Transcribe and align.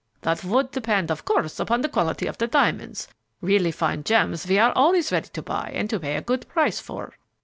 "That 0.21 0.43
would 0.43 0.71
depend, 0.71 1.11
of 1.11 1.25
course, 1.25 1.59
upon 1.59 1.81
the 1.81 1.87
quality 1.87 2.25
of 2.25 2.39
the 2.39 2.47
diamonds; 2.47 3.07
really 3.39 3.69
fine 3.69 4.03
gems 4.03 4.47
we 4.47 4.57
are 4.57 4.73
always 4.75 5.11
ready 5.11 5.29
to 5.33 5.43
buy 5.43 5.69
and 5.75 5.87
to 5.91 5.99
pay 5.99 6.15
a 6.15 6.21
good 6.21 6.49
price 6.49 6.79
for." 6.79 7.13